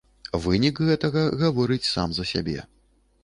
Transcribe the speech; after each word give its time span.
Вынік 0.45 0.81
гэтага 0.87 1.21
гаворыць 1.43 1.91
сам 1.93 2.09
за 2.19 2.23
сябе. 2.33 2.59